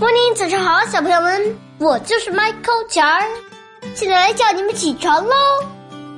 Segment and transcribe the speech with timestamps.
[0.00, 3.20] morning，早上好，小朋友们，我就是 Michael 乔儿，
[3.96, 5.34] 现在来叫你们起床喽。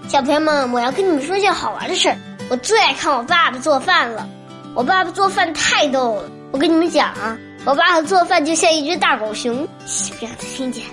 [0.06, 2.16] 小朋友们，我要跟你们说件好玩的事儿。
[2.50, 4.28] 我最爱看我爸爸做饭了，
[4.74, 6.30] 我爸爸做饭太逗了。
[6.52, 9.66] 我跟你们讲啊，我爸爸做饭就像一只大狗熊，
[10.18, 10.84] 不让他听见。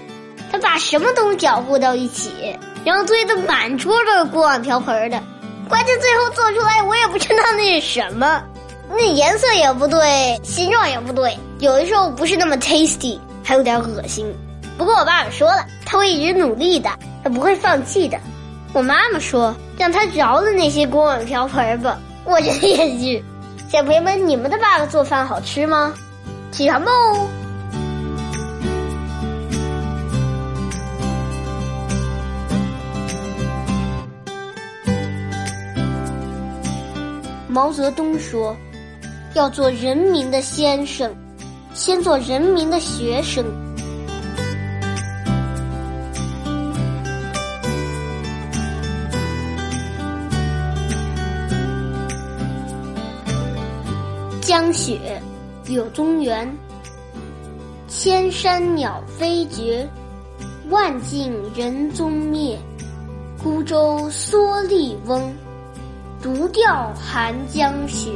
[0.50, 5.21] 他把什么都搅和到一起，然后堆得满桌都是锅碗瓢盆的。
[5.68, 8.42] 关键最后做出来，我也不知道那是什么。
[8.89, 14.33] 那颜色也不对，形状也不对，有的时候不是那么 tasty，还有点恶心。
[14.78, 16.89] 不过我爸爸说了，他会一直努力的，
[17.23, 18.18] 他不会放弃的。
[18.73, 22.00] 我妈妈说，让他饶了那些锅碗瓢盆吧。
[22.25, 23.23] 我这也是。
[23.69, 25.93] 小朋友们，你们的爸爸做饭好吃吗？
[26.51, 26.92] 起床吧！
[37.47, 38.56] 毛泽东说。
[39.33, 41.14] 要做人民的先生，
[41.73, 43.45] 先做人民的学生。
[54.42, 55.22] 江雪，
[55.66, 56.50] 柳宗元。
[57.88, 59.88] 千山鸟飞绝，
[60.69, 62.58] 万径人踪灭。
[63.44, 65.34] 孤舟蓑笠翁，
[66.22, 68.09] 独钓寒江雪。